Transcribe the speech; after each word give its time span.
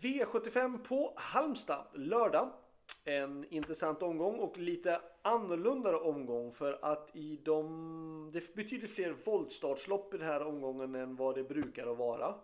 V75 0.00 0.78
på 0.78 1.12
Halmstad 1.16 1.86
lördag. 1.94 2.50
En 3.04 3.44
intressant 3.50 4.02
omgång 4.02 4.38
och 4.38 4.58
lite 4.58 5.00
annorlunda 5.22 5.98
omgång 5.98 6.52
för 6.52 6.78
att 6.82 7.10
i 7.16 7.40
de... 7.44 8.30
Det 8.32 8.38
är 8.38 8.56
betydligt 8.56 8.90
fler 8.90 9.16
voltstartslopp 9.24 10.14
i 10.14 10.18
den 10.18 10.26
här 10.26 10.42
omgången 10.42 10.94
än 10.94 11.16
vad 11.16 11.34
det 11.34 11.44
brukar 11.44 11.86
att 11.86 11.98
vara. 11.98 12.34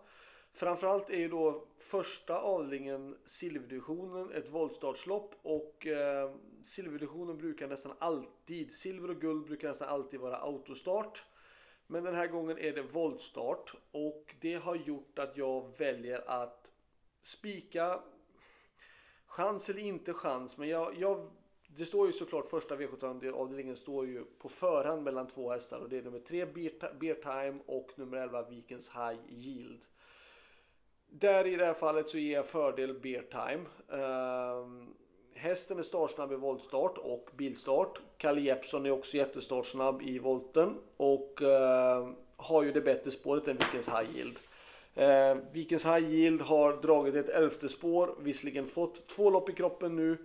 Framförallt 0.53 1.09
är 1.09 1.17
ju 1.17 1.29
då 1.29 1.67
första 1.77 2.39
avdelningen 2.39 3.17
silverdivisionen 3.25 4.31
ett 4.31 4.49
voltstartslopp 4.49 5.35
och 5.41 5.87
eh, 5.87 6.31
silverdivisionen 6.63 7.37
brukar 7.37 7.67
nästan 7.67 7.91
alltid, 7.99 8.71
silver 8.71 9.09
och 9.09 9.21
guld 9.21 9.45
brukar 9.45 9.67
nästan 9.67 9.89
alltid 9.89 10.19
vara 10.19 10.37
autostart. 10.37 11.25
Men 11.87 12.03
den 12.03 12.15
här 12.15 12.27
gången 12.27 12.57
är 12.57 12.73
det 12.73 12.81
voltstart 12.81 13.73
och 13.91 14.35
det 14.39 14.55
har 14.55 14.75
gjort 14.75 15.19
att 15.19 15.37
jag 15.37 15.77
väljer 15.77 16.23
att 16.27 16.71
spika 17.25 17.99
chans 19.27 19.69
eller 19.69 19.81
inte 19.81 20.13
chans 20.13 20.57
men 20.57 20.69
jag, 20.69 20.95
jag 20.97 21.29
det 21.77 21.85
står 21.85 22.07
ju 22.07 22.13
såklart 22.13 22.47
första 22.47 22.75
V75-avdelningen 22.75 23.75
står 23.75 24.05
ju 24.05 24.23
på 24.23 24.49
förhand 24.49 25.03
mellan 25.03 25.27
två 25.27 25.51
hästar 25.51 25.79
och 25.79 25.89
det 25.89 25.97
är 25.97 26.01
nummer 26.01 26.19
3 26.19 26.45
Beer 26.99 27.13
Time 27.13 27.59
och 27.65 27.91
nummer 27.95 28.17
11 28.17 28.41
Vikens 28.49 28.89
High 28.89 29.19
Yield. 29.29 29.85
Där 31.09 31.47
i 31.47 31.55
det 31.55 31.65
här 31.65 31.73
fallet 31.73 32.07
så 32.07 32.17
ger 32.17 32.35
jag 32.35 32.45
fördel 32.45 32.99
Beer 32.99 33.23
Time. 33.31 33.65
Uh, 34.01 34.87
hästen 35.33 35.79
är 35.79 35.83
startsnabb 35.83 36.31
i 36.31 36.35
voltstart 36.35 36.97
och 36.97 37.29
bilstart. 37.37 37.99
Kalle 38.17 38.41
Jeppsson 38.41 38.85
är 38.85 38.91
också 38.91 39.17
jättestartsnabb 39.17 40.01
i 40.01 40.19
volten 40.19 40.77
och 40.97 41.41
uh, 41.41 42.11
har 42.37 42.63
ju 42.63 42.71
det 42.71 42.81
bättre 42.81 43.11
spåret 43.11 43.47
än 43.47 43.57
Vikens 43.57 43.89
High 43.89 44.17
Yield. 44.17 44.37
Eh, 44.95 45.37
Vikens 45.51 45.85
High 45.85 46.13
Yield 46.13 46.41
har 46.41 46.81
dragit 46.81 47.15
ett 47.15 47.29
elfte 47.29 47.69
spår, 47.69 48.15
visserligen 48.19 48.67
fått 48.67 49.07
två 49.07 49.29
lopp 49.29 49.49
i 49.49 49.53
kroppen 49.53 49.95
nu. 49.95 50.17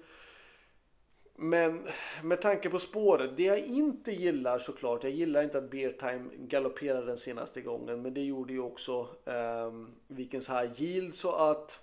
Men 1.37 1.89
med 2.23 2.41
tanke 2.41 2.71
på 2.71 2.79
spåret, 2.79 3.37
det 3.37 3.43
jag 3.43 3.59
inte 3.59 4.13
gillar 4.13 4.59
såklart, 4.59 5.05
jag 5.05 5.13
gillar 5.13 5.43
inte 5.43 5.59
att 5.59 5.71
Beer 5.71 5.93
Time 5.93 6.31
galopperade 6.37 7.07
den 7.07 7.17
senaste 7.17 7.61
gången, 7.61 8.03
men 8.03 8.15
det 8.15 8.23
gjorde 8.23 8.53
ju 8.53 8.61
också 8.61 9.09
eh, 9.25 9.73
Vikens 10.07 10.51
High 10.51 10.83
Yield 10.83 11.15
så 11.15 11.33
att 11.33 11.79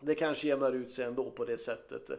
det 0.00 0.14
kanske 0.14 0.48
jämnar 0.48 0.72
ut 0.72 0.92
sig 0.92 1.04
ändå 1.04 1.30
på 1.30 1.44
det 1.44 1.58
sättet. 1.58 2.10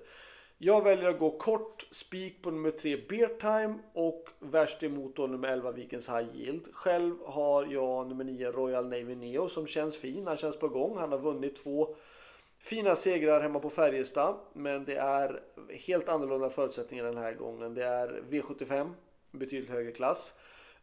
Jag 0.61 0.83
väljer 0.83 1.09
att 1.09 1.19
gå 1.19 1.31
kort, 1.31 1.87
spik 1.91 2.41
på 2.41 2.51
nummer 2.51 2.71
3 2.71 2.97
Beartime 3.09 3.75
och 3.93 4.29
värst 4.39 4.83
emot 4.83 5.15
då 5.15 5.27
nummer 5.27 5.47
11 5.47 5.71
Vikens 5.71 6.09
High 6.09 6.35
Yield. 6.35 6.67
Själv 6.73 7.15
har 7.25 7.65
jag 7.65 8.07
nummer 8.07 8.23
9 8.23 8.51
Royal 8.51 8.83
Navy 8.83 9.15
Neo 9.15 9.49
som 9.49 9.67
känns 9.67 9.97
fin. 9.97 10.27
Han 10.27 10.37
känns 10.37 10.59
på 10.59 10.67
gång. 10.67 10.97
Han 10.97 11.11
har 11.11 11.19
vunnit 11.19 11.63
två 11.63 11.95
fina 12.57 12.95
segrar 12.95 13.41
hemma 13.41 13.59
på 13.59 13.69
Färjestad. 13.69 14.35
Men 14.53 14.85
det 14.85 14.95
är 14.95 15.39
helt 15.69 16.09
annorlunda 16.09 16.49
förutsättningar 16.49 17.03
den 17.03 17.17
här 17.17 17.33
gången. 17.33 17.73
Det 17.73 17.85
är 17.85 18.23
V75, 18.29 18.91
betydligt 19.31 19.69
högre 19.69 19.91
klass. 19.91 20.39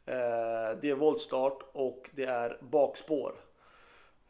Eh, 0.06 0.78
det 0.80 0.90
är 0.90 0.94
voltstart 0.94 1.62
och 1.72 2.10
det 2.14 2.24
är 2.24 2.58
bakspår. 2.60 3.34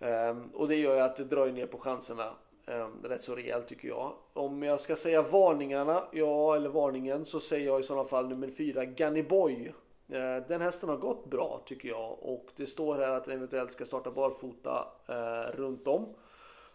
Ehm, 0.00 0.50
och 0.55 0.69
det 0.69 0.77
gör 0.77 0.94
ju 0.94 1.00
att 1.00 1.16
det 1.16 1.25
drar 1.25 1.47
ner 1.47 1.66
på 1.66 1.78
chanserna 1.78 2.33
Ehm, 2.67 3.03
rätt 3.03 3.22
så 3.22 3.34
rejält 3.34 3.69
tycker 3.69 3.89
jag. 3.89 4.12
Om 4.33 4.62
jag 4.62 4.81
ska 4.81 4.97
säga 4.97 5.22
varningarna, 5.22 6.03
ja 6.12 6.56
eller 6.56 6.69
varningen, 6.69 7.25
så 7.25 7.41
säger 7.41 7.67
jag 7.67 7.81
i 7.81 7.83
sådana 7.83 8.05
fall 8.05 8.28
nummer 8.28 8.50
fyra 8.50 8.84
Gunny 8.84 9.22
Boy. 9.22 9.72
Eh, 10.09 10.47
den 10.48 10.61
hästen 10.61 10.89
har 10.89 10.97
gått 10.97 11.31
bra 11.31 11.62
tycker 11.67 11.89
jag 11.89 12.19
och 12.22 12.47
det 12.56 12.67
står 12.67 12.97
här 12.97 13.11
att 13.11 13.25
den 13.25 13.37
eventuellt 13.37 13.72
ska 13.72 13.84
starta 13.84 14.11
barfota 14.11 14.89
eh, 15.09 15.56
runt 15.56 15.87
om. 15.87 16.14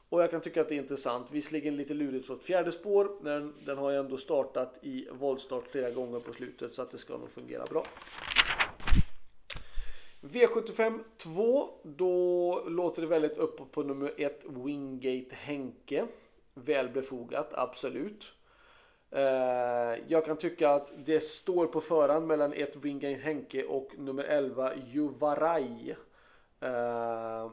Och 0.10 0.22
jag 0.22 0.32
kan 0.32 0.42
tycka 0.42 0.62
att 0.62 0.70
det 0.70 0.76
är 0.76 0.80
intressant. 0.80 1.32
Visserligen 1.32 1.76
lite 1.76 1.94
lurigt 1.94 2.28
för 2.28 2.34
ett 2.34 2.44
fjärde 2.44 2.72
spår, 2.72 3.12
men 3.22 3.54
den 3.66 3.78
har 3.78 3.92
ju 3.92 3.98
ändå 3.98 4.18
startat 4.18 4.74
i 4.82 5.08
voltstart 5.12 5.68
flera 5.68 5.90
gånger 5.90 6.20
på 6.20 6.34
slutet 6.34 6.74
så 6.74 6.82
att 6.82 6.92
det 6.92 6.98
ska 6.98 7.18
nog 7.18 7.30
fungera 7.30 7.66
bra. 7.66 7.84
V75 10.22 11.04
2. 11.18 11.70
Då 11.84 12.64
låter 12.68 13.02
det 13.02 13.08
väldigt 13.08 13.38
uppe 13.38 13.64
på 13.66 13.84
nummer 13.84 14.14
1 14.18 14.42
Wingate 14.46 15.36
Henke. 15.36 16.08
Välbefogat, 16.54 17.54
absolut. 17.54 18.32
Eh, 19.12 20.00
jag 20.08 20.26
kan 20.26 20.38
tycka 20.38 20.70
att 20.70 20.92
det 21.06 21.22
står 21.22 21.68
på 21.68 21.82
förhand 21.82 22.28
mellan 22.28 22.54
1 22.54 22.76
Wingate 22.76 23.22
Henke 23.22 23.66
och 23.66 23.92
nummer 23.98 24.24
11 24.24 24.76
Juvaraj. 24.76 25.96
Eh, 26.60 27.52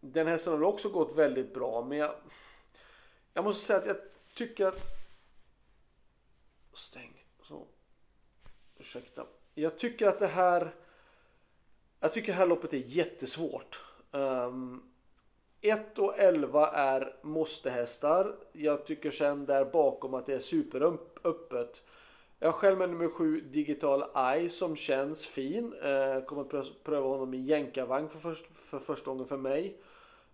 den 0.00 0.26
hästen 0.26 0.52
har 0.52 0.62
också 0.62 0.88
gått 0.88 1.18
väldigt 1.18 1.54
bra 1.54 1.84
men 1.84 1.98
jag, 1.98 2.14
jag 3.34 3.44
måste 3.44 3.64
säga 3.64 3.78
att 3.78 3.86
jag 3.86 3.96
tycker 4.34 4.66
att... 4.66 4.80
Stäng. 6.72 7.24
Så. 7.42 7.66
Ursäkta. 8.78 9.26
Jag 9.54 9.78
tycker 9.78 10.06
att 10.06 10.18
det 10.18 10.26
här 10.26 10.74
jag 12.06 12.12
tycker 12.12 12.32
det 12.32 12.38
här 12.38 12.46
loppet 12.46 12.72
är 12.72 12.82
jättesvårt. 12.86 13.82
Ehm, 14.12 14.22
um, 14.22 14.82
1 15.60 15.98
och 15.98 16.18
11 16.18 16.68
är 16.68 17.14
måstehästar. 17.22 18.34
Jag 18.52 18.86
tycker 18.86 19.10
sen 19.10 19.46
där 19.46 19.64
bakom 19.64 20.14
att 20.14 20.26
det 20.26 20.34
är 20.34 20.38
superöppet. 20.38 21.82
Jag 22.38 22.48
har 22.48 22.52
själv 22.52 22.78
med 22.78 22.90
nummer 22.90 23.08
7 23.08 23.40
Digital 23.40 24.04
Eye 24.16 24.48
som 24.48 24.76
känns 24.76 25.26
fin. 25.26 25.72
Uh, 25.72 26.24
kommer 26.24 26.64
pröva 26.84 27.08
honom 27.08 27.34
i 27.34 27.40
jänkarvagn 27.40 28.08
för, 28.08 28.18
först, 28.18 28.46
för 28.54 28.78
första 28.78 29.10
gången 29.10 29.26
för 29.26 29.36
mig. 29.36 29.80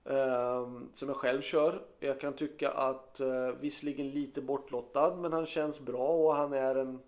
Um, 0.05 0.89
som 0.93 1.09
jag 1.09 1.17
själv 1.17 1.41
kör. 1.41 1.83
Jag 2.01 2.21
kan 2.21 2.33
tycka 2.33 2.71
att 2.71 3.21
uh, 3.21 3.49
visserligen 3.61 4.11
lite 4.11 4.43
bortlottad 4.43 5.17
men 5.17 5.33
han 5.33 5.47
känns 5.47 5.81
bra 5.81 6.09
och 6.09 6.35
han 6.35 6.53
är 6.53 6.75
en 6.75 6.99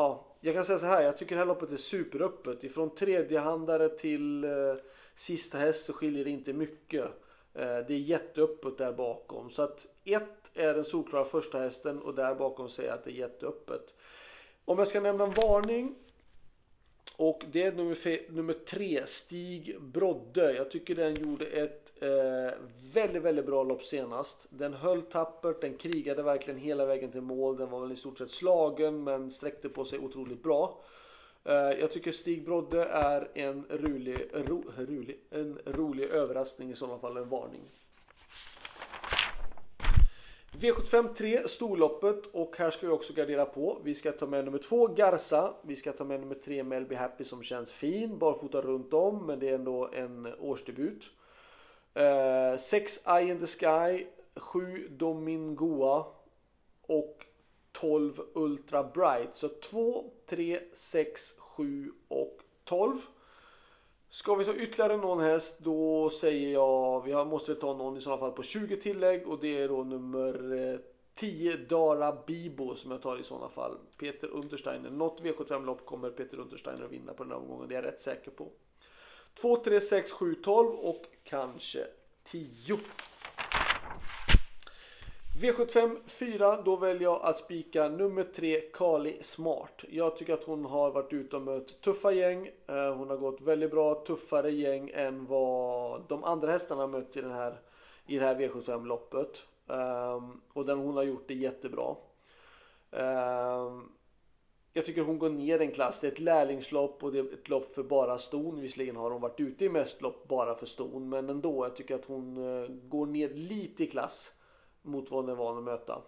Ja, 0.00 0.26
jag 0.40 0.54
kan 0.54 0.64
säga 0.64 0.78
så 0.78 0.86
här. 0.86 1.02
Jag 1.02 1.16
tycker 1.16 1.34
det 1.34 1.38
här 1.38 1.46
loppet 1.46 1.72
är 1.72 1.76
superöppet. 1.76 2.64
Ifrån 2.64 2.94
tredjehandare 2.94 3.88
till 3.88 4.44
eh, 4.44 4.50
sista 5.14 5.58
häst 5.58 5.84
så 5.84 5.92
skiljer 5.92 6.24
det 6.24 6.30
inte 6.30 6.52
mycket. 6.52 7.04
Eh, 7.54 7.78
det 7.88 7.90
är 7.90 7.98
jätteöppet 7.98 8.78
där 8.78 8.92
bakom. 8.92 9.50
Så 9.50 9.62
att 9.62 9.86
ett 10.04 10.50
är 10.54 10.74
den 10.74 10.84
solklara 10.84 11.24
första 11.24 11.58
hästen 11.58 12.02
och 12.02 12.14
där 12.14 12.34
bakom 12.34 12.68
säger 12.68 12.88
jag 12.88 12.98
att 12.98 13.04
det 13.04 13.10
är 13.10 13.14
jätteöppet. 13.14 13.94
Om 14.64 14.78
jag 14.78 14.88
ska 14.88 15.00
nämna 15.00 15.24
en 15.24 15.30
varning 15.30 15.94
och 17.20 17.44
det 17.52 17.62
är 17.62 17.72
nummer, 17.72 18.32
nummer 18.32 18.52
tre, 18.52 19.06
Stig 19.06 19.80
Brodde. 19.80 20.52
Jag 20.52 20.70
tycker 20.70 20.94
den 20.94 21.14
gjorde 21.14 21.46
ett 21.46 21.92
eh, 22.02 22.54
väldigt, 22.94 23.22
väldigt 23.22 23.46
bra 23.46 23.64
lopp 23.64 23.84
senast. 23.84 24.46
Den 24.50 24.74
höll 24.74 25.02
tappert, 25.02 25.60
den 25.60 25.74
krigade 25.76 26.22
verkligen 26.22 26.60
hela 26.60 26.86
vägen 26.86 27.12
till 27.12 27.20
mål. 27.20 27.56
Den 27.56 27.70
var 27.70 27.80
väl 27.80 27.92
i 27.92 27.96
stort 27.96 28.18
sett 28.18 28.30
slagen 28.30 29.04
men 29.04 29.30
sträckte 29.30 29.68
på 29.68 29.84
sig 29.84 29.98
otroligt 29.98 30.42
bra. 30.42 30.82
Eh, 31.44 31.54
jag 31.54 31.92
tycker 31.92 32.12
Stig 32.12 32.44
Brodde 32.44 32.84
är 32.84 33.28
en 33.34 33.64
rolig, 33.70 34.30
ro, 34.32 34.64
rolig, 34.78 35.20
en 35.30 35.58
rolig 35.64 36.04
överraskning 36.04 36.70
i 36.70 36.74
sådana 36.74 36.98
fall, 36.98 37.16
en 37.16 37.28
varning. 37.28 37.62
V75 40.60 41.14
3, 41.14 41.48
storloppet 41.48 42.26
och 42.26 42.56
här 42.58 42.70
ska 42.70 42.86
vi 42.86 42.92
också 42.92 43.12
gardera 43.12 43.44
på. 43.44 43.80
Vi 43.84 43.94
ska 43.94 44.12
ta 44.12 44.26
med 44.26 44.44
nummer 44.44 44.58
2 44.58 44.86
Garza. 44.86 45.54
Vi 45.62 45.76
ska 45.76 45.92
ta 45.92 46.04
med 46.04 46.20
nummer 46.20 46.34
3 46.34 46.62
Melby 46.62 46.94
Happy 46.94 47.24
som 47.24 47.42
känns 47.42 47.72
fin. 47.72 48.18
Barfota 48.18 48.60
runt 48.60 48.94
om 48.94 49.26
men 49.26 49.38
det 49.38 49.48
är 49.48 49.54
ändå 49.54 49.90
en 49.92 50.28
årsdebut. 50.38 51.10
Eh, 51.94 52.58
6 52.58 53.06
uh, 53.06 53.14
Eye 53.14 53.30
in 53.30 53.38
the 53.38 53.46
Sky. 53.46 54.06
7 54.36 54.88
Domingoa. 54.90 56.06
Och 56.82 57.26
12 57.72 58.20
Ultra 58.34 58.84
Bright. 58.84 59.34
Så 59.34 59.48
2, 59.48 60.04
3, 60.26 60.60
6, 60.72 61.38
7 61.38 61.92
och 62.08 62.38
12. 62.64 62.96
Ska 64.12 64.34
vi 64.34 64.44
ta 64.44 64.54
ytterligare 64.54 64.96
någon 64.96 65.20
häst 65.20 65.58
då 65.60 66.10
säger 66.10 66.52
jag 66.52 67.04
vi 67.04 67.24
måste 67.24 67.54
ta 67.54 67.76
någon 67.76 67.96
i 67.96 68.00
sådana 68.00 68.20
fall 68.20 68.32
på 68.32 68.42
20 68.42 68.76
tillägg 68.76 69.28
och 69.28 69.38
det 69.40 69.62
är 69.62 69.68
då 69.68 69.84
nummer 69.84 70.52
eh, 70.72 70.80
10 71.14 71.56
Dara 71.56 72.16
Bibo 72.26 72.74
som 72.74 72.90
jag 72.90 73.02
tar 73.02 73.20
i 73.20 73.24
sådana 73.24 73.48
fall. 73.48 73.78
Peter 73.98 74.28
Untersteiner. 74.28 74.90
Något 74.90 75.22
V75-lopp 75.22 75.86
kommer 75.86 76.10
Peter 76.10 76.40
Untersteiner 76.40 76.84
att 76.84 76.92
vinna 76.92 77.12
på 77.12 77.22
den 77.22 77.32
här 77.32 77.38
omgången. 77.38 77.68
Det 77.68 77.74
är 77.74 77.82
jag 77.82 77.84
rätt 77.84 78.00
säker 78.00 78.30
på. 78.30 78.48
2, 79.34 79.56
3, 79.56 79.80
6, 79.80 80.12
7, 80.12 80.34
12 80.34 80.68
och 80.68 81.06
kanske 81.24 81.86
10. 82.24 82.78
V75 85.40 85.96
4, 86.06 86.62
då 86.62 86.76
väljer 86.76 87.02
jag 87.02 87.20
att 87.22 87.36
spika 87.36 87.88
nummer 87.88 88.24
3 88.24 88.60
Kali 88.60 89.18
Smart. 89.20 89.84
Jag 89.88 90.16
tycker 90.16 90.34
att 90.34 90.44
hon 90.44 90.64
har 90.64 90.90
varit 90.90 91.12
ute 91.12 91.36
och 91.36 91.42
mött 91.42 91.80
tuffa 91.80 92.12
gäng. 92.12 92.50
Eh, 92.66 92.94
hon 92.94 93.10
har 93.10 93.16
gått 93.16 93.40
väldigt 93.40 93.70
bra, 93.70 93.94
tuffare 93.94 94.50
gäng 94.50 94.90
än 94.94 95.26
vad 95.26 96.02
de 96.08 96.24
andra 96.24 96.52
hästarna 96.52 96.80
har 96.80 96.88
mött 96.88 97.16
i, 97.16 97.20
den 97.20 97.32
här, 97.32 97.60
i 98.06 98.18
det 98.18 98.24
här 98.24 98.34
V75 98.34 98.86
loppet. 98.86 99.42
Ehm, 99.68 100.40
och 100.52 100.66
den 100.66 100.78
hon 100.78 100.96
har 100.96 101.02
gjort 101.02 101.28
det 101.28 101.34
jättebra. 101.34 101.96
Ehm, 102.90 103.88
jag 104.72 104.84
tycker 104.84 105.02
hon 105.02 105.18
går 105.18 105.30
ner 105.30 105.60
en 105.60 105.72
klass. 105.72 106.00
Det 106.00 106.06
är 106.06 106.12
ett 106.12 106.20
lärlingslopp 106.20 107.04
och 107.04 107.12
det 107.12 107.18
är 107.18 107.34
ett 107.34 107.48
lopp 107.48 107.72
för 107.72 107.82
bara 107.82 108.18
ston. 108.18 108.60
Visserligen 108.60 108.96
har 108.96 109.10
hon 109.10 109.20
varit 109.20 109.40
ute 109.40 109.64
i 109.64 109.68
mest 109.68 110.02
lopp 110.02 110.28
bara 110.28 110.54
för 110.54 110.66
ston. 110.66 111.08
Men 111.08 111.28
ändå, 111.30 111.64
jag 111.64 111.76
tycker 111.76 111.94
att 111.94 112.04
hon 112.04 112.36
eh, 112.36 112.68
går 112.68 113.06
ner 113.06 113.28
lite 113.28 113.84
i 113.84 113.86
klass 113.86 114.36
mot 114.82 115.10
vad 115.10 115.24
den 115.24 115.30
är 115.30 115.36
van 115.36 115.58
att 115.58 115.64
möta. 115.64 116.02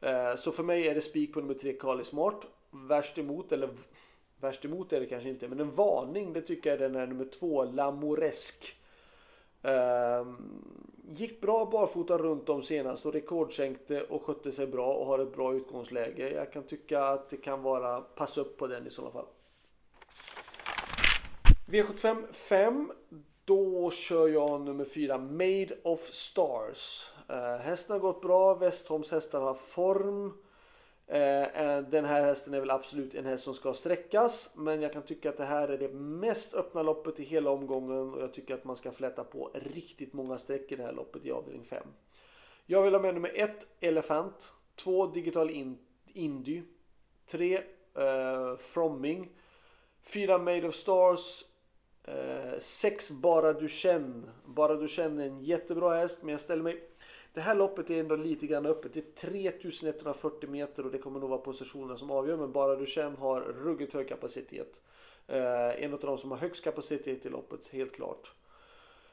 Eh, 0.00 0.36
så 0.36 0.52
för 0.52 0.62
mig 0.62 0.88
är 0.88 0.94
det 0.94 1.00
spik 1.00 1.34
på 1.34 1.40
nummer 1.40 1.54
3, 1.54 1.72
Kali 1.72 2.04
Smart. 2.04 2.46
Värst 2.70 3.18
emot, 3.18 3.52
eller 3.52 3.70
värst 4.40 4.64
emot 4.64 4.92
är 4.92 5.00
det 5.00 5.06
kanske 5.06 5.28
inte, 5.28 5.48
men 5.48 5.60
en 5.60 5.70
varning 5.70 6.32
det 6.32 6.40
tycker 6.40 6.70
jag 6.70 6.76
är 6.76 6.88
den 6.88 7.00
här 7.00 7.06
nummer 7.06 7.24
2, 7.24 7.64
Lamoresk. 7.64 8.76
Ehm, 9.62 10.36
gick 11.08 11.40
bra 11.40 11.68
barfota 11.72 12.18
runt 12.18 12.48
om 12.48 12.62
senast 12.62 13.06
och 13.06 13.12
rekordsänkte 13.12 14.02
och 14.02 14.22
skötte 14.22 14.52
sig 14.52 14.66
bra 14.66 14.94
och 14.94 15.06
har 15.06 15.18
ett 15.18 15.34
bra 15.34 15.54
utgångsläge. 15.54 16.30
Jag 16.30 16.52
kan 16.52 16.62
tycka 16.62 17.04
att 17.04 17.30
det 17.30 17.36
kan 17.36 17.62
vara 17.62 18.00
pass 18.00 18.38
upp 18.38 18.56
på 18.56 18.66
den 18.66 18.86
i 18.86 18.90
sådana 18.90 19.12
fall. 19.12 19.26
V75 21.66 22.32
5. 22.32 22.92
Då 23.44 23.90
kör 23.90 24.28
jag 24.28 24.60
nummer 24.60 24.84
4 24.84 25.18
Made 25.18 25.68
of 25.82 26.00
Stars. 26.00 27.12
Uh, 27.30 27.56
hästen 27.56 27.92
har 27.92 28.00
gått 28.00 28.22
bra. 28.22 28.54
Westholms 28.54 29.10
hästar 29.10 29.40
har 29.40 29.54
form. 29.54 30.26
Uh, 30.26 31.88
den 31.90 32.04
här 32.04 32.24
hästen 32.24 32.54
är 32.54 32.60
väl 32.60 32.70
absolut 32.70 33.14
en 33.14 33.24
häst 33.24 33.44
som 33.44 33.54
ska 33.54 33.72
sträckas. 33.72 34.54
Men 34.56 34.82
jag 34.82 34.92
kan 34.92 35.02
tycka 35.02 35.28
att 35.28 35.36
det 35.36 35.44
här 35.44 35.68
är 35.68 35.78
det 35.78 35.92
mest 35.92 36.54
öppna 36.54 36.82
loppet 36.82 37.20
i 37.20 37.24
hela 37.24 37.50
omgången. 37.50 38.14
Och 38.14 38.22
jag 38.22 38.32
tycker 38.32 38.54
att 38.54 38.64
man 38.64 38.76
ska 38.76 38.92
fläta 38.92 39.24
på 39.24 39.50
riktigt 39.54 40.12
många 40.12 40.38
streck 40.38 40.72
i 40.72 40.76
det 40.76 40.82
här 40.82 40.92
loppet 40.92 41.24
i 41.24 41.32
avdelning 41.32 41.64
5. 41.64 41.86
Jag 42.66 42.82
vill 42.82 42.94
ha 42.94 43.00
med 43.00 43.14
nummer 43.14 43.32
1 43.34 43.66
Elefant. 43.80 44.52
2 44.74 45.06
Digital 45.06 45.50
Indy. 46.12 46.62
3 47.26 47.58
uh, 47.58 48.56
Fromming. 48.58 49.30
4 50.02 50.38
Made 50.38 50.68
of 50.68 50.74
Stars. 50.74 51.44
6 52.58 53.10
Bara 53.10 53.52
Du 53.52 53.68
Känn. 53.68 54.30
Bara 54.44 54.74
Du 54.74 54.88
Känn 54.88 55.20
är 55.20 55.26
en 55.26 55.38
jättebra 55.38 55.94
häst 55.94 56.22
men 56.22 56.32
jag 56.32 56.40
ställer 56.40 56.62
mig 56.62 56.90
det 57.36 57.42
här 57.42 57.54
loppet 57.54 57.90
är 57.90 58.00
ändå 58.00 58.16
lite 58.16 58.46
grann 58.46 58.66
öppet. 58.66 58.94
Det 58.94 59.00
är 59.00 59.30
3140 59.30 60.50
meter 60.50 60.84
och 60.84 60.90
det 60.90 60.98
kommer 60.98 61.20
nog 61.20 61.30
vara 61.30 61.40
positionerna 61.40 61.96
som 61.96 62.10
avgör. 62.10 62.36
Men 62.36 62.52
bara 62.52 62.76
Duchenne 62.76 63.16
har 63.18 63.40
ruggigt 63.40 63.94
hög 63.94 64.08
kapacitet. 64.08 64.80
Eh, 65.28 65.84
en 65.84 65.92
av 65.92 66.00
de 66.00 66.18
som 66.18 66.30
har 66.30 66.38
högst 66.38 66.64
kapacitet 66.64 67.26
i 67.26 67.28
loppet, 67.28 67.68
helt 67.68 67.92
klart. 67.92 68.32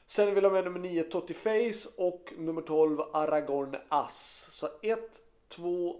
Sen 0.06 0.34
vill 0.34 0.44
jag 0.44 0.52
med 0.52 0.64
nummer 0.64 0.78
9 0.78 1.02
Totti 1.02 1.34
Face 1.34 1.88
och 1.96 2.32
nummer 2.38 2.62
12 2.62 3.00
Aragorn 3.12 3.76
Ass. 3.88 4.48
Så 4.50 4.68
1, 4.82 5.00
2, 5.48 5.96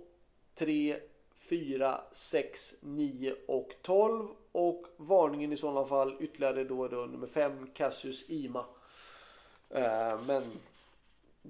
3, 0.55 0.97
4, 1.35 2.01
6, 2.13 2.75
9 2.81 3.35
och 3.47 3.75
12. 3.83 4.29
Och 4.53 4.87
varningen 4.97 5.53
i 5.53 5.57
sådana 5.57 5.87
fall 5.87 6.17
ytterligare 6.21 6.65
då 6.65 6.85
är 6.85 6.89
då 6.89 6.97
nummer 6.97 7.27
5 7.27 7.67
Cassius 7.75 8.31
Ima. 8.31 8.65
Eh, 9.71 10.21
men 10.27 10.43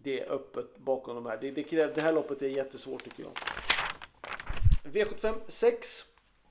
det 0.02 0.20
är 0.20 0.32
öppet 0.32 0.78
bakom 0.78 1.14
de 1.14 1.26
här. 1.26 1.38
Det, 1.40 1.50
det, 1.50 1.94
det 1.94 2.00
här 2.00 2.12
loppet 2.12 2.42
är 2.42 2.48
jättesvårt 2.48 3.04
tycker 3.04 3.22
jag. 3.22 3.32
V75 4.92 5.34
6. 5.46 6.04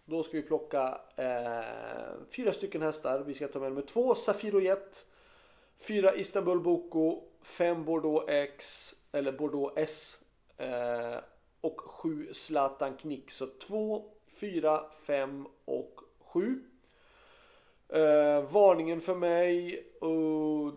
Då 0.05 0.23
ska 0.23 0.37
vi 0.37 0.43
plocka 0.43 1.01
eh, 1.15 1.63
fyra 2.29 2.53
stycken 2.53 2.81
hästar. 2.81 3.19
Vi 3.19 3.33
ska 3.33 3.47
ta 3.47 3.59
med 3.59 3.69
nummer 3.69 3.81
2 3.81 4.15
Safiro 4.15 4.59
Jet. 4.59 5.05
4 5.77 6.15
Istanbul 6.15 6.59
Boko. 6.59 7.23
5 7.41 7.85
Bordeaux 7.85 8.29
X. 8.29 8.89
Eller 9.11 9.31
Bordeaux 9.31 9.73
S. 9.77 10.19
Eh, 10.57 11.15
och 11.61 11.81
7 11.81 12.33
Zlatan 12.33 12.97
Knick. 12.97 13.31
Så 13.31 13.47
2, 13.47 14.05
4, 14.27 14.79
5 15.05 15.47
och 15.65 15.99
7. 16.19 16.63
Eh, 17.89 18.51
varningen 18.51 19.01
för 19.01 19.15
mig. 19.15 19.85
Uh, 20.03 20.73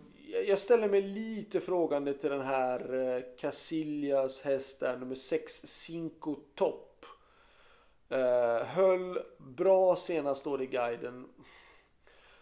jag 0.46 0.58
ställer 0.58 0.88
mig 0.88 1.02
lite 1.02 1.60
frågande 1.60 2.14
till 2.14 2.30
den 2.30 2.40
här 2.40 2.94
eh, 2.94 3.22
Casillas 3.38 4.42
häst 4.42 4.80
där, 4.80 4.96
nummer 4.96 5.14
6 5.14 5.52
Cinco 5.66 6.36
Top. 6.54 7.06
Eh, 8.08 8.66
höll 8.66 9.18
bra 9.38 9.96
senast 9.96 10.46
år 10.46 10.62
i 10.62 10.66
guiden. 10.66 11.28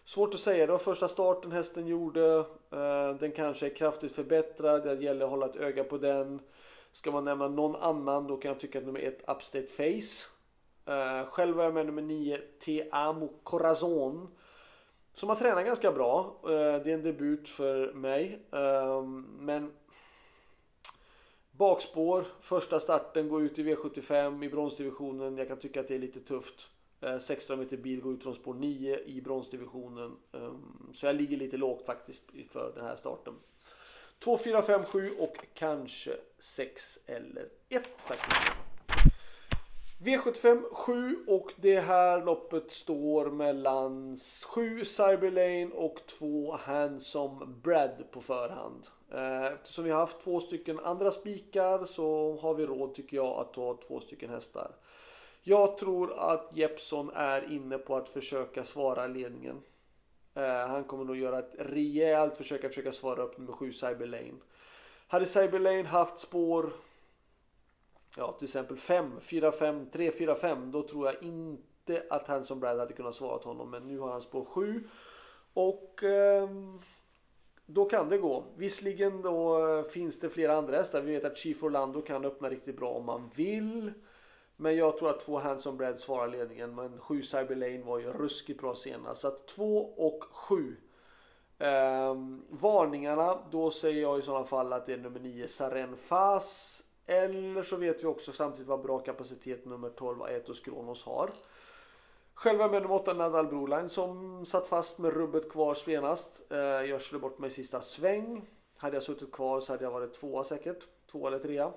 Svårt 0.03 0.33
att 0.33 0.39
säga, 0.39 0.65
det 0.65 0.71
var 0.71 0.79
första 0.79 1.07
starten 1.07 1.51
hästen 1.51 1.87
gjorde. 1.87 2.35
Eh, 2.71 3.15
den 3.19 3.31
kanske 3.31 3.65
är 3.65 3.75
kraftigt 3.75 4.11
förbättrad, 4.11 4.83
det 4.83 5.03
gäller 5.03 5.25
att 5.25 5.31
hålla 5.31 5.45
ett 5.45 5.55
öga 5.55 5.83
på 5.83 5.97
den. 5.97 6.39
Ska 6.91 7.11
man 7.11 7.25
nämna 7.25 7.47
någon 7.47 7.75
annan 7.75 8.27
då 8.27 8.37
kan 8.37 8.49
jag 8.49 8.59
tycka 8.59 8.79
att 8.79 8.85
nummer 8.85 8.99
1 8.99 9.21
Upstate 9.27 9.67
Face. 9.67 10.29
Eh, 10.85 11.25
själv 11.29 11.57
var 11.57 11.63
jag 11.63 11.73
med 11.73 11.85
nummer 11.85 12.01
9 12.01 12.37
Te 12.59 12.89
Amo 12.91 13.29
Corazon. 13.43 14.27
Som 15.15 15.29
har 15.29 15.35
tränat 15.35 15.65
ganska 15.65 15.91
bra. 15.91 16.39
Eh, 16.43 16.49
det 16.49 16.91
är 16.91 16.93
en 16.93 17.03
debut 17.03 17.49
för 17.49 17.93
mig. 17.93 18.39
Ehm, 18.51 19.21
men 19.39 19.73
bakspår, 21.51 22.25
första 22.41 22.79
starten, 22.79 23.29
går 23.29 23.43
ut 23.43 23.59
i 23.59 23.63
V75 23.63 24.45
i 24.45 24.49
bronsdivisionen. 24.49 25.37
Jag 25.37 25.47
kan 25.47 25.59
tycka 25.59 25.79
att 25.79 25.87
det 25.87 25.95
är 25.95 25.99
lite 25.99 26.19
tufft. 26.19 26.69
Eh, 27.01 27.17
16 27.17 27.59
meter 27.59 27.77
bil 27.77 28.01
går 28.01 28.13
ut 28.13 28.23
från 28.23 28.35
spår 28.35 28.53
9 28.53 28.99
i 29.05 29.21
bronsdivisionen. 29.21 30.17
Ehm, 30.33 30.89
så 30.93 31.05
jag 31.05 31.15
ligger 31.15 31.37
lite 31.37 31.57
lågt 31.57 31.85
faktiskt 31.85 32.31
för 32.49 32.71
den 32.75 32.85
här 32.85 32.95
starten. 32.95 33.33
2, 34.19 34.37
4, 34.37 34.61
5, 34.61 34.83
7 34.83 35.09
och 35.19 35.37
kanske 35.53 36.11
6 36.39 36.99
eller 37.07 37.49
1 37.69 37.83
faktiskt. 37.97 38.64
V75 40.05 40.63
7 40.71 41.15
och 41.27 41.53
det 41.55 41.79
här 41.79 42.25
loppet 42.25 42.71
står 42.71 43.31
mellan 43.31 44.17
7 44.53 44.85
Cyberlane 44.85 45.69
och 45.73 45.99
2 46.05 46.55
Handsome 46.55 47.45
Bread 47.45 48.03
på 48.11 48.21
förhand. 48.21 48.87
Eh, 49.11 49.45
eftersom 49.45 49.83
vi 49.83 49.91
har 49.91 49.99
haft 49.99 50.21
två 50.21 50.39
stycken 50.39 50.79
andra 50.79 51.11
spikar 51.11 51.85
så 51.85 52.37
har 52.41 52.55
vi 52.55 52.65
råd 52.65 52.93
tycker 52.93 53.17
jag 53.17 53.39
att 53.39 53.53
ta 53.53 53.77
två 53.87 53.99
stycken 53.99 54.29
hästar. 54.29 54.71
Jag 55.43 55.77
tror 55.77 56.13
att 56.17 56.49
Jeppson 56.53 57.11
är 57.15 57.51
inne 57.53 57.77
på 57.77 57.95
att 57.95 58.09
försöka 58.09 58.63
svara 58.63 59.07
ledningen. 59.07 59.61
Eh, 60.35 60.67
han 60.67 60.83
kommer 60.83 61.05
nog 61.05 61.17
göra 61.17 61.39
ett 61.39 61.55
rejält 61.59 62.37
försök 62.37 62.63
att 62.63 62.71
försöka 62.71 62.91
svara 62.91 63.23
upp 63.23 63.37
nummer 63.37 63.53
7 63.53 63.73
Cyberlane. 63.73 64.39
Hade 65.07 65.25
Cyberlane 65.25 65.83
haft 65.83 66.19
spår 66.19 66.73
ja, 68.17 68.31
till 68.31 68.45
exempel 68.45 68.77
5, 68.77 69.21
4, 69.21 69.51
5, 69.51 69.89
3, 69.91 70.11
4, 70.11 70.35
5. 70.35 70.71
Då 70.71 70.83
tror 70.83 71.05
jag 71.05 71.23
inte 71.23 72.03
att 72.09 72.27
Hanson 72.27 72.59
Brad 72.59 72.79
hade 72.79 72.93
kunnat 72.93 73.15
svara 73.15 73.37
till 73.37 73.47
honom. 73.47 73.71
Men 73.71 73.87
nu 73.87 73.99
har 73.99 74.11
han 74.11 74.21
spår 74.21 74.45
7. 74.45 74.83
Och 75.53 76.03
eh, 76.03 76.49
då 77.65 77.85
kan 77.85 78.09
det 78.09 78.17
gå. 78.17 78.43
Visserligen 78.57 79.21
då 79.21 79.67
eh, 79.67 79.83
finns 79.83 80.19
det 80.19 80.29
flera 80.29 80.55
andra 80.55 80.77
hästar. 80.77 81.01
Vi 81.01 81.13
vet 81.13 81.25
att 81.25 81.37
Chief 81.37 81.63
Orlando 81.63 82.01
kan 82.01 82.25
öppna 82.25 82.49
riktigt 82.49 82.77
bra 82.77 82.89
om 82.89 83.05
man 83.05 83.29
vill. 83.35 83.91
Men 84.57 84.75
jag 84.75 84.97
tror 84.97 85.09
att 85.09 85.19
två 85.19 85.37
Hanson 85.37 85.77
Brad 85.77 85.99
svarar 85.99 86.27
ledningen. 86.27 86.75
Men 86.75 86.99
7 86.99 87.21
Cyber 87.21 87.55
Lane 87.55 87.83
var 87.83 87.99
ju 87.99 88.11
ruskigt 88.11 88.61
bra 88.61 88.75
senast. 88.75 89.21
Så 89.21 89.27
att 89.27 89.47
2 89.47 89.77
och 89.77 90.23
7. 90.31 90.77
Eh, 91.59 92.15
varningarna, 92.49 93.37
då 93.51 93.71
säger 93.71 94.01
jag 94.01 94.19
i 94.19 94.21
sådana 94.21 94.45
fall 94.45 94.73
att 94.73 94.85
det 94.85 94.93
är 94.93 94.97
nummer 94.97 95.19
9 95.19 95.47
Saren 95.47 95.97
Fas 95.97 96.83
eller 97.05 97.63
så 97.63 97.75
vet 97.75 98.03
vi 98.03 98.07
också 98.07 98.31
samtidigt 98.31 98.67
vad 98.67 98.81
bra 98.81 98.99
kapacitet 98.99 99.65
nummer 99.65 99.89
12 99.89 100.21
Aetos 100.21 100.59
Kronos 100.59 101.05
har. 101.05 101.31
Själva 102.33 102.67
med 102.67 102.81
nummer 102.81 102.95
8 102.95 103.13
Nadal 103.13 103.47
Broline 103.47 103.89
som 103.89 104.45
satt 104.45 104.67
fast 104.67 104.99
med 104.99 105.13
rubbet 105.13 105.51
kvar 105.51 105.73
senast. 105.73 106.51
Eh, 106.51 106.57
jag 106.59 107.01
körde 107.01 107.21
bort 107.21 107.39
mig 107.39 107.47
i 107.47 107.53
sista 107.53 107.81
sväng. 107.81 108.49
Hade 108.77 108.95
jag 108.95 109.03
suttit 109.03 109.31
kvar 109.31 109.61
så 109.61 109.73
hade 109.73 109.83
jag 109.83 109.91
varit 109.91 110.13
tvåa 110.13 110.43
säkert. 110.43 110.87
Två 111.11 111.27
eller 111.27 111.39
trea. 111.39 111.73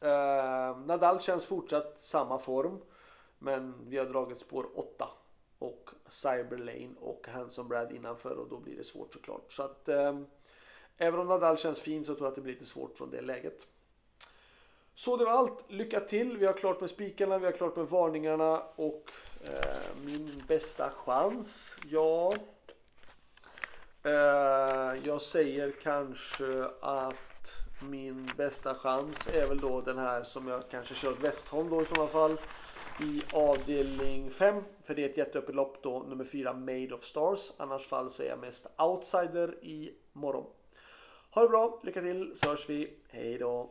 Eh, 0.00 0.78
Nadal 0.78 1.20
känns 1.20 1.46
fortsatt 1.46 2.00
samma 2.00 2.38
form. 2.38 2.80
Men 3.38 3.74
vi 3.88 3.98
har 3.98 4.06
dragit 4.06 4.40
spår 4.40 4.66
8. 4.74 5.08
Och 5.58 5.90
Cyberlane 6.08 6.94
och 7.00 7.26
Hanson 7.28 7.68
Brad 7.68 7.92
innanför 7.92 8.36
och 8.36 8.48
då 8.48 8.58
blir 8.58 8.76
det 8.76 8.84
svårt 8.84 9.14
såklart. 9.14 9.52
Så 9.52 9.62
att 9.62 9.88
eh, 9.88 10.20
även 10.96 11.20
om 11.20 11.26
Nadal 11.26 11.58
känns 11.58 11.80
fin 11.80 12.04
så 12.04 12.14
tror 12.14 12.26
jag 12.26 12.28
att 12.28 12.34
det 12.34 12.40
blir 12.40 12.52
lite 12.52 12.66
svårt 12.66 12.98
från 12.98 13.10
det 13.10 13.20
läget. 13.20 13.66
Så 14.98 15.16
det 15.16 15.24
var 15.24 15.32
allt. 15.32 15.64
Lycka 15.68 16.00
till. 16.00 16.38
Vi 16.38 16.46
har 16.46 16.52
klart 16.52 16.80
med 16.80 16.90
spikarna, 16.90 17.38
vi 17.38 17.44
har 17.44 17.52
klart 17.52 17.76
med 17.76 17.86
varningarna 17.86 18.62
och 18.76 19.10
eh, 19.44 19.96
min 20.04 20.42
bästa 20.48 20.90
chans. 20.90 21.78
Ja. 21.90 22.32
Eh, 24.02 25.00
jag 25.04 25.22
säger 25.22 25.72
kanske 25.82 26.64
att 26.80 27.42
min 27.90 28.30
bästa 28.36 28.74
chans 28.74 29.28
är 29.34 29.46
väl 29.46 29.58
då 29.58 29.80
den 29.80 29.98
här 29.98 30.22
som 30.22 30.48
jag 30.48 30.62
kanske 30.70 30.94
kör 30.94 31.12
Westholm 31.12 31.70
då 31.70 31.82
i 31.82 31.84
sådana 31.84 32.08
fall. 32.08 32.38
I 33.00 33.22
avdelning 33.32 34.30
5. 34.30 34.62
För 34.84 34.94
det 34.94 35.04
är 35.04 35.08
ett 35.08 35.16
jätteöppet 35.16 35.54
lopp 35.54 35.82
då. 35.82 35.98
Nummer 35.98 36.24
4 36.24 36.52
Made 36.52 36.94
of 36.94 37.02
Stars. 37.02 37.52
Annars 37.56 37.86
fall 37.86 38.10
så 38.10 38.22
är 38.22 38.28
jag 38.28 38.38
mest 38.38 38.66
outsider 38.78 39.64
i 39.64 39.94
morgon. 40.12 40.46
Ha 41.30 41.42
det 41.42 41.48
bra. 41.48 41.80
Lycka 41.82 42.00
till 42.00 42.32
så 42.34 42.48
hörs 42.48 42.70
vi. 42.70 42.92
Hej 43.08 43.38
då. 43.38 43.70